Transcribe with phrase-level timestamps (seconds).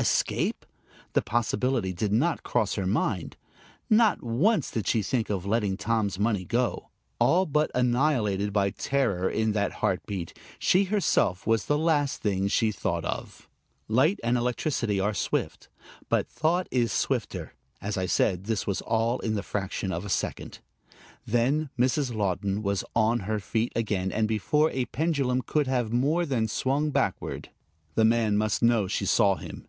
[0.00, 0.64] Escape?
[1.12, 3.36] The possibility did not cross her mind.
[3.90, 6.88] Not once did she think of letting Tom's money go.
[7.18, 12.72] All but annihilated by terror in that heartbeat, she herself was the last thing she
[12.72, 13.46] thought of.
[13.88, 15.68] Light and electricity are swift,
[16.08, 17.52] but thought is swifter.
[17.82, 20.60] As I said, this was all in the fraction of a second.
[21.26, 22.14] Then Mrs.
[22.14, 26.88] Laughton was on her feet again and before a pendulum could have more than swung
[26.88, 27.50] backward.
[27.96, 29.66] The man must know she saw him.